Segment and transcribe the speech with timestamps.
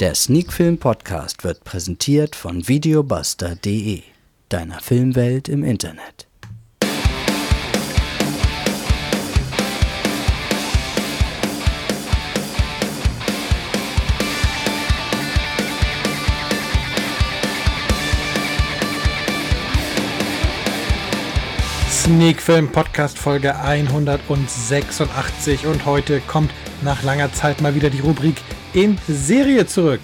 [0.00, 4.02] Der Sneakfilm Podcast wird präsentiert von videobuster.de,
[4.48, 6.28] deiner Filmwelt im Internet.
[21.90, 26.52] Sneak Film Podcast Folge 186 und heute kommt
[26.82, 28.36] nach langer Zeit mal wieder die Rubrik
[28.72, 30.00] in Serie zurück.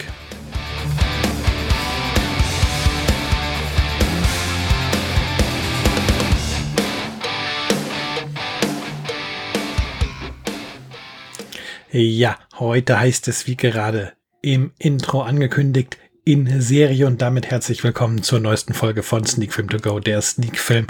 [11.91, 18.23] Ja, heute heißt es wie gerade im Intro angekündigt in Serie und damit herzlich willkommen
[18.23, 20.87] zur neuesten Folge von Sneak Film To Go, der Sneak Film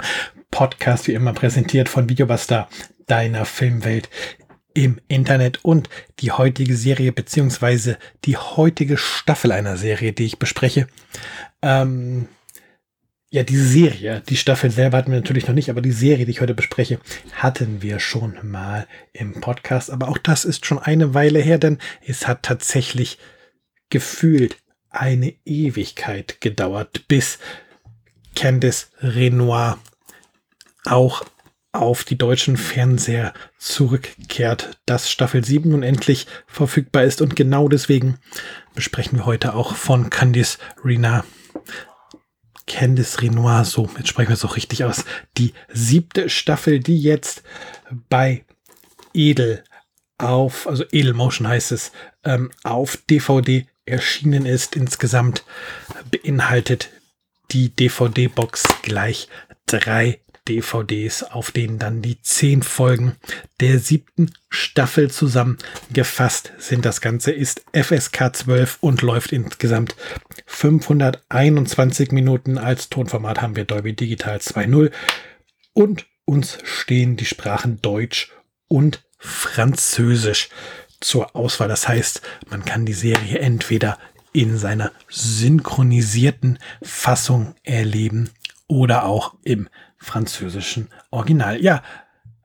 [0.49, 2.69] Podcast, wie immer präsentiert von Videobuster,
[3.05, 4.09] deiner Filmwelt
[4.75, 5.89] im Internet und
[6.19, 10.87] die heutige Serie beziehungsweise die heutige Staffel einer Serie, die ich bespreche.
[11.63, 12.27] Ähm,
[13.31, 16.31] ja, die Serie, die Staffel selber hatten wir natürlich noch nicht, aber die Serie, die
[16.31, 16.99] ich heute bespreche,
[17.33, 19.89] hatten wir schon mal im Podcast.
[19.89, 23.17] Aber auch das ist schon eine Weile her, denn es hat tatsächlich
[23.89, 24.57] gefühlt
[24.89, 27.39] eine Ewigkeit gedauert, bis
[28.35, 29.79] Candice Renoir
[30.85, 31.25] auch
[31.75, 38.17] auf die deutschen Fernseher zurückkehrt, dass Staffel 7 nun endlich verfügbar ist und genau deswegen
[38.73, 41.25] besprechen wir heute auch von Candice Renoir.
[42.67, 45.05] Candice Renoir, so, jetzt sprechen wir es auch richtig aus.
[45.37, 47.43] Die siebte Staffel, die jetzt
[48.09, 48.45] bei
[49.13, 49.63] Edel
[50.17, 51.91] auf, also Edel Motion heißt es,
[52.23, 54.75] ähm, auf DVD erschienen ist.
[54.75, 55.43] Insgesamt
[56.11, 56.89] beinhaltet
[57.51, 59.29] die DVD-Box gleich
[59.67, 63.15] drei DVDs, auf denen dann die zehn Folgen
[63.59, 66.85] der siebten Staffel zusammengefasst sind.
[66.85, 69.95] Das Ganze ist FSK 12 und läuft insgesamt
[70.45, 72.57] 521 Minuten.
[72.57, 74.91] Als Tonformat haben wir Dolby Digital 2.0
[75.73, 78.31] und uns stehen die Sprachen Deutsch
[78.67, 80.49] und Französisch
[80.99, 81.67] zur Auswahl.
[81.67, 83.97] Das heißt, man kann die Serie entweder
[84.33, 88.29] in seiner synchronisierten Fassung erleben
[88.67, 91.61] oder auch im französischen Original.
[91.61, 91.83] Ja,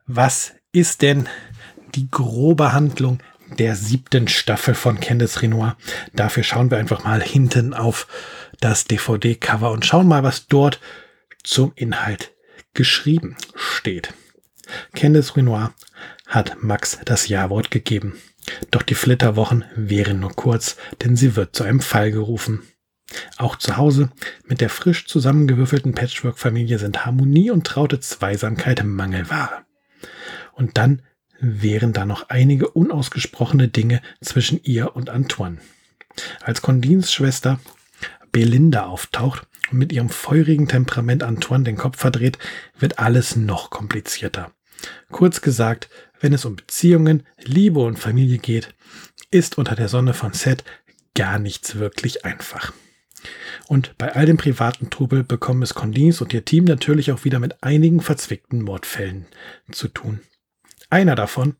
[0.07, 1.27] was ist denn
[1.95, 3.19] die grobe Handlung
[3.57, 5.77] der siebten Staffel von Candice Renoir?
[6.13, 8.07] Dafür schauen wir einfach mal hinten auf
[8.59, 10.79] das DVD-Cover und schauen mal, was dort
[11.43, 12.31] zum Inhalt
[12.73, 14.13] geschrieben steht.
[14.93, 15.73] Candice Renoir
[16.27, 18.17] hat Max das Ja-Wort gegeben.
[18.71, 22.63] Doch die Flitterwochen wären nur kurz, denn sie wird zu einem Fall gerufen.
[23.37, 24.09] Auch zu Hause
[24.45, 29.65] mit der frisch zusammengewürfelten Patchwork-Familie sind Harmonie und traute Zweisamkeit Mangelware.
[30.53, 31.01] Und dann
[31.39, 35.57] wären da noch einige unausgesprochene Dinge zwischen ihr und Antoine.
[36.41, 37.59] Als Condins Schwester
[38.31, 42.37] Belinda auftaucht und mit ihrem feurigen Temperament Antoine den Kopf verdreht,
[42.79, 44.51] wird alles noch komplizierter.
[45.11, 45.89] Kurz gesagt,
[46.19, 48.73] wenn es um Beziehungen, Liebe und Familie geht,
[49.31, 50.63] ist unter der Sonne von Seth
[51.15, 52.73] gar nichts wirklich einfach.
[53.71, 57.39] Und bei all dem privaten Trubel bekommen es Condis und ihr Team natürlich auch wieder
[57.39, 59.27] mit einigen verzwickten Mordfällen
[59.71, 60.19] zu tun.
[60.89, 61.55] Einer davon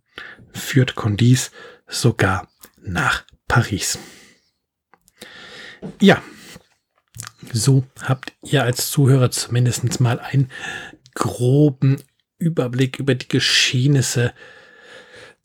[0.51, 1.51] führt Condis
[1.87, 2.49] sogar
[2.81, 3.97] nach Paris.
[6.01, 6.21] Ja,
[7.53, 10.51] so habt ihr als Zuhörer zumindest mal einen
[11.13, 12.03] groben
[12.37, 14.33] Überblick über die Geschehnisse,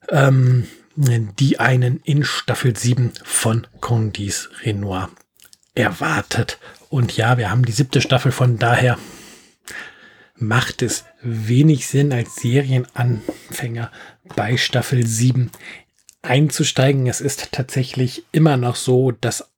[0.09, 0.67] ähm,
[0.97, 5.11] die einen in Staffel 7 von Condis Renoir
[5.77, 6.59] erwartet.
[6.89, 8.99] Und ja, wir haben die siebte Staffel, von daher
[10.35, 13.93] macht es wenig Sinn, als Serienanfänger
[14.35, 15.51] bei Staffel 7
[16.23, 17.07] einzusteigen.
[17.07, 19.51] Es ist tatsächlich immer noch so, dass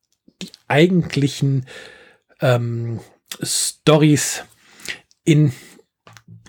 [0.43, 1.67] die eigentlichen
[2.41, 3.01] ähm,
[3.43, 4.45] Stories
[5.25, 5.53] in,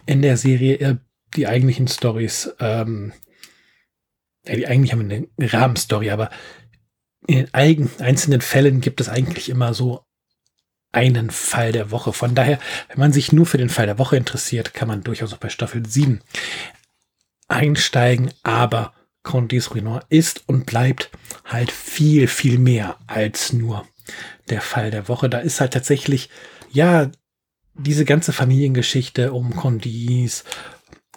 [0.05, 0.95] in der Serie, äh,
[1.35, 3.13] die eigentlichen Stories, ähm,
[4.45, 6.29] ja, die eigentlich haben eine Rahmenstory, aber
[7.29, 10.03] in einzelnen Fällen gibt es eigentlich immer so
[10.91, 12.11] einen Fall der Woche.
[12.11, 15.33] Von daher, wenn man sich nur für den Fall der Woche interessiert, kann man durchaus
[15.33, 16.21] auch bei Staffel 7
[17.47, 18.31] einsteigen.
[18.41, 21.11] Aber Condis Renoir ist und bleibt
[21.45, 23.85] halt viel, viel mehr als nur
[24.49, 25.29] der Fall der Woche.
[25.29, 26.29] Da ist halt tatsächlich,
[26.71, 27.11] ja,
[27.75, 30.45] diese ganze Familiengeschichte um Condis,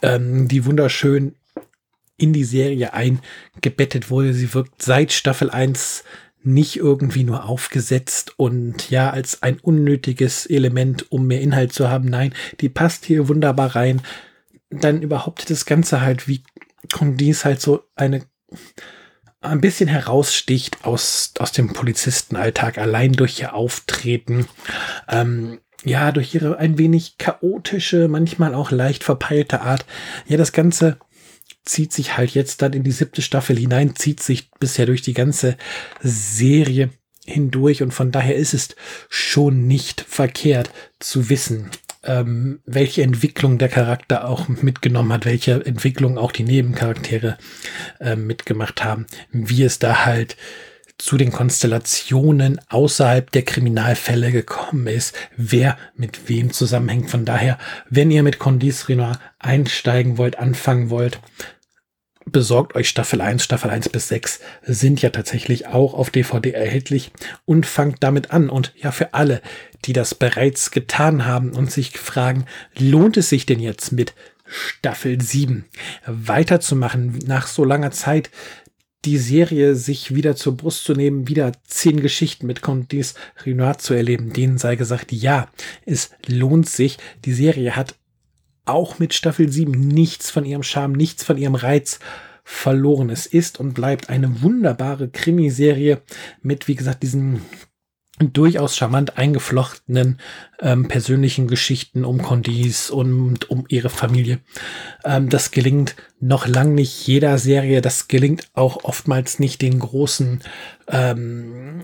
[0.03, 1.37] ähm, die wunderschön
[2.17, 4.35] in die Serie eingebettet wurde.
[4.35, 6.05] Sie wirkt seit Staffel 1
[6.45, 12.09] nicht irgendwie nur aufgesetzt und ja, als ein unnötiges Element, um mehr Inhalt zu haben.
[12.09, 14.03] Nein, die passt hier wunderbar rein.
[14.71, 16.43] Dann überhaupt das Ganze halt, wie
[16.93, 18.23] Condis halt so eine
[19.41, 24.47] ein bisschen heraussticht aus, aus dem Polizistenalltag, allein durch ihr Auftreten,
[25.09, 29.85] ähm, ja, durch ihre ein wenig chaotische, manchmal auch leicht verpeilte Art.
[30.29, 30.99] Ja, das Ganze
[31.65, 35.15] zieht sich halt jetzt dann in die siebte Staffel hinein, zieht sich bisher durch die
[35.15, 35.57] ganze
[36.03, 36.91] Serie
[37.25, 38.75] hindurch und von daher ist es
[39.09, 41.71] schon nicht verkehrt zu wissen,
[42.05, 47.39] ähm, welche Entwicklung der Charakter auch mitgenommen hat, welche Entwicklung auch die Nebencharaktere
[48.01, 50.37] äh, mitgemacht haben, wie es da halt
[51.03, 57.11] zu den Konstellationen außerhalb der Kriminalfälle gekommen ist, wer mit wem zusammenhängt.
[57.11, 57.59] Von daher,
[57.91, 61.19] wenn ihr mit Condis Renoir einsteigen wollt, anfangen wollt,
[62.25, 67.11] besorgt euch Staffel 1, Staffel 1 bis 6 sind ja tatsächlich auch auf DVD erhältlich
[67.45, 68.49] und fangt damit an.
[68.49, 69.43] Und ja, für alle,
[69.85, 72.47] die das bereits getan haben und sich fragen,
[72.79, 74.15] lohnt es sich denn jetzt mit
[74.45, 75.65] Staffel 7
[76.07, 78.31] weiterzumachen nach so langer Zeit?
[79.05, 83.15] Die Serie sich wieder zur Brust zu nehmen, wieder zehn Geschichten mit Condis
[83.45, 85.49] Renoir zu erleben, denen sei gesagt, ja,
[85.85, 86.99] es lohnt sich.
[87.25, 87.97] Die Serie hat
[88.65, 91.99] auch mit Staffel 7 nichts von ihrem Charme, nichts von ihrem Reiz
[92.45, 93.11] verloren.
[93.11, 96.01] Es ist und bleibt eine wunderbare Krimiserie
[96.43, 97.43] mit, wie gesagt, diesen
[98.19, 100.19] durchaus charmant eingeflochtenen
[100.61, 104.41] ähm, persönlichen Geschichten um Condis und um ihre Familie.
[105.05, 107.81] Ähm, das gelingt noch lang nicht jeder Serie.
[107.81, 110.41] Das gelingt auch oftmals nicht den großen
[110.89, 111.83] ähm,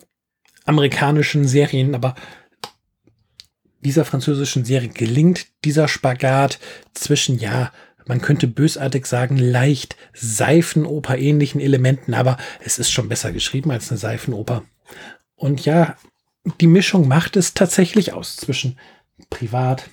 [0.64, 2.14] amerikanischen Serien, aber
[3.80, 6.58] dieser französischen Serie gelingt dieser Spagat
[6.94, 7.72] zwischen, ja,
[8.06, 13.90] man könnte bösartig sagen, leicht Seifenoper ähnlichen Elementen, aber es ist schon besser geschrieben als
[13.90, 14.64] eine Seifenoper.
[15.36, 15.96] Und ja,
[16.60, 18.78] die Mischung macht es tatsächlich aus zwischen
[19.30, 19.88] Privat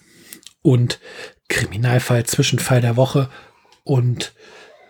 [0.62, 1.00] und
[1.48, 3.30] Kriminalfall, Zwischenfall der Woche
[3.84, 4.34] und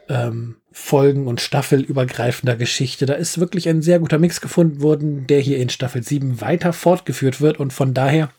[0.10, 3.06] ähm, Folgen- und staffelübergreifender Geschichte.
[3.06, 6.74] Da ist wirklich ein sehr guter Mix gefunden worden, der hier in Staffel 7 weiter
[6.74, 8.30] fortgeführt wird und von daher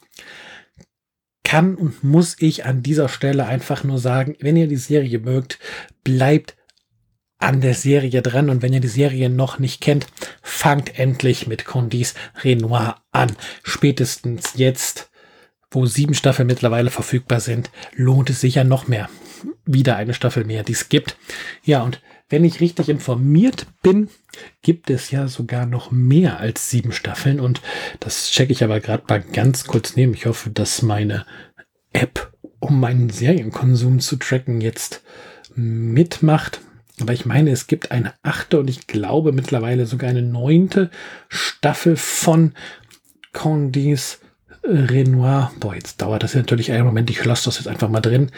[1.44, 5.58] kann und muss ich an dieser Stelle einfach nur sagen, wenn ihr die Serie mögt,
[6.02, 6.56] bleibt
[7.38, 10.06] an der Serie dran und wenn ihr die Serie noch nicht kennt,
[10.42, 13.36] fangt endlich mit Condis Renoir an.
[13.62, 15.10] Spätestens jetzt,
[15.70, 19.08] wo sieben Staffeln mittlerweile verfügbar sind, lohnt es sich ja noch mehr.
[19.64, 21.16] Wieder eine Staffel mehr, die es gibt.
[21.62, 24.08] Ja, und wenn ich richtig informiert bin,
[24.62, 27.60] gibt es ja sogar noch mehr als sieben Staffeln und
[28.00, 30.14] das checke ich aber gerade mal ganz kurz neben.
[30.14, 31.24] Ich hoffe, dass meine
[31.92, 35.02] App, um meinen Serienkonsum zu tracken, jetzt
[35.54, 36.60] mitmacht.
[37.00, 40.90] Aber ich meine, es gibt eine achte und ich glaube mittlerweile sogar eine neunte
[41.28, 42.54] Staffel von
[43.32, 44.20] Condis
[44.62, 45.52] Renoir.
[45.60, 47.10] Boah, jetzt dauert das ja natürlich einen Moment.
[47.10, 48.30] Ich lasse das jetzt einfach mal drin.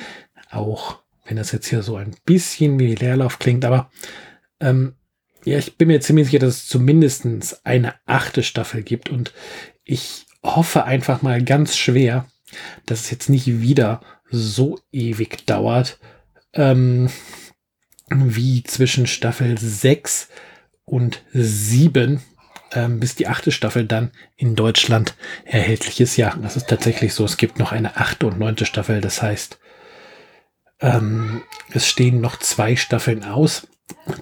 [0.50, 3.90] Auch wenn das jetzt hier so ein bisschen wie Leerlauf klingt, aber
[4.60, 4.94] ähm,
[5.44, 7.26] ja, ich bin mir ziemlich sicher, dass es zumindest
[7.64, 9.32] eine achte Staffel gibt und
[9.84, 12.26] ich hoffe einfach mal ganz schwer,
[12.86, 14.00] dass es jetzt nicht wieder
[14.30, 15.98] so ewig dauert,
[16.54, 17.10] ähm,
[18.10, 20.28] wie zwischen Staffel 6
[20.84, 22.22] und 7,
[22.72, 25.14] ähm, bis die achte Staffel dann in Deutschland
[25.44, 26.16] erhältlich ist.
[26.16, 27.24] Ja, das ist tatsächlich so.
[27.24, 29.00] Es gibt noch eine achte und neunte Staffel.
[29.00, 29.58] Das heißt,
[30.80, 33.66] ähm, es stehen noch zwei Staffeln aus,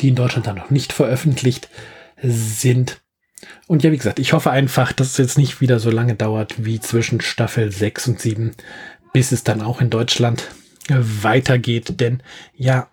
[0.00, 1.68] die in Deutschland dann noch nicht veröffentlicht
[2.22, 3.00] sind.
[3.66, 6.64] Und ja, wie gesagt, ich hoffe einfach, dass es jetzt nicht wieder so lange dauert
[6.64, 8.52] wie zwischen Staffel 6 und 7,
[9.12, 10.48] bis es dann auch in Deutschland
[10.88, 12.00] weitergeht.
[12.00, 12.22] Denn
[12.54, 12.88] ja,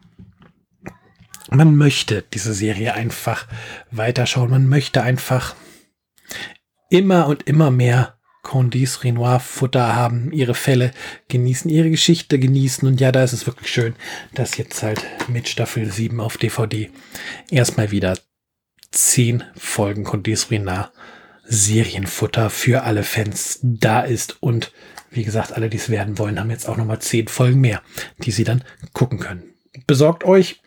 [1.53, 3.47] man möchte diese Serie einfach
[3.91, 4.49] weiterschauen.
[4.49, 5.55] Man möchte einfach
[6.89, 10.91] immer und immer mehr Condis Renoir Futter haben, ihre Fälle
[11.29, 12.87] genießen, ihre Geschichte genießen.
[12.87, 13.95] Und ja, da ist es wirklich schön,
[14.33, 16.91] dass jetzt halt mit Staffel 7 auf DVD
[17.49, 18.17] erstmal wieder
[18.91, 20.91] 10 Folgen Condis Renoir
[21.45, 24.41] Serienfutter für alle Fans da ist.
[24.41, 24.71] Und
[25.09, 27.81] wie gesagt, alle, die es werden wollen, haben jetzt auch nochmal 10 Folgen mehr,
[28.19, 29.53] die sie dann gucken können.
[29.87, 30.62] Besorgt euch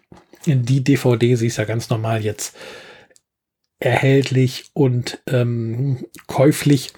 [0.47, 2.57] die DVD, sie ist ja ganz normal jetzt
[3.79, 6.93] erhältlich und ähm, käuflich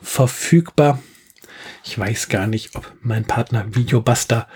[0.00, 1.02] verfügbar.
[1.84, 4.46] Ich weiß gar nicht, ob mein Partner Videobuster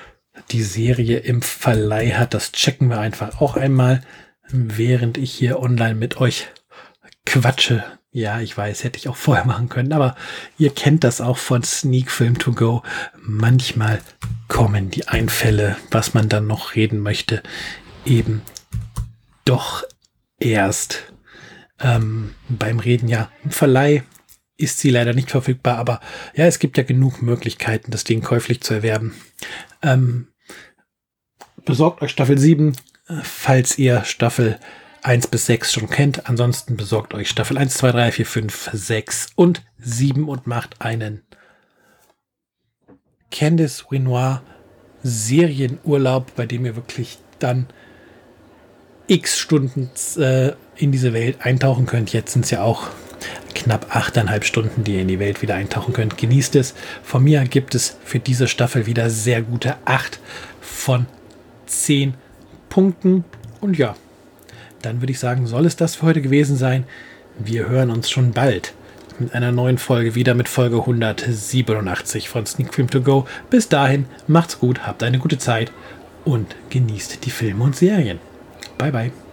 [0.50, 2.34] die Serie im Verleih hat.
[2.34, 4.02] Das checken wir einfach auch einmal,
[4.48, 6.48] während ich hier online mit euch
[7.26, 7.84] quatsche.
[8.12, 10.14] Ja, ich weiß, hätte ich auch vorher machen können, aber
[10.56, 12.82] ihr kennt das auch von Sneak Film to Go.
[13.20, 14.00] Manchmal
[14.46, 17.42] kommen die Einfälle, was man dann noch reden möchte,
[18.04, 18.42] eben
[19.44, 19.84] doch
[20.38, 21.12] erst
[21.80, 23.08] ähm, beim Reden.
[23.08, 24.02] Ja, im Verleih
[24.56, 26.00] ist sie leider nicht verfügbar, aber
[26.34, 29.14] ja, es gibt ja genug Möglichkeiten, das Ding käuflich zu erwerben.
[29.82, 30.28] Ähm,
[31.64, 32.76] besorgt euch Staffel 7,
[33.22, 34.58] falls ihr Staffel
[35.02, 36.28] 1 bis 6 schon kennt.
[36.28, 41.22] Ansonsten besorgt euch Staffel 1, 2, 3, 4, 5, 6 und 7 und macht einen
[43.30, 44.42] Candice Renoir
[45.02, 47.66] Serienurlaub, bei dem ihr wirklich dann
[49.06, 52.12] x Stunden äh, in diese Welt eintauchen könnt.
[52.12, 52.88] Jetzt sind es ja auch
[53.54, 56.18] knapp 8,5 Stunden, die ihr in die Welt wieder eintauchen könnt.
[56.18, 56.74] Genießt es.
[57.02, 60.18] Von mir gibt es für diese Staffel wieder sehr gute 8
[60.60, 61.06] von
[61.66, 62.14] 10
[62.68, 63.24] Punkten.
[63.60, 63.96] Und ja,
[64.82, 66.84] dann würde ich sagen, soll es das für heute gewesen sein.
[67.38, 68.74] Wir hören uns schon bald
[69.18, 73.26] mit einer neuen Folge wieder mit Folge 187 von Sneak Film To Go.
[73.48, 75.70] Bis dahin, macht's gut, habt eine gute Zeit
[76.24, 78.18] und genießt die Filme und Serien.
[78.84, 79.23] Bye bye.